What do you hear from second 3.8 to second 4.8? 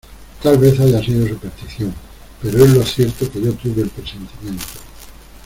el presentimiento.